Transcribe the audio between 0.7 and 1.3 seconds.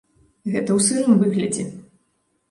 ў сырым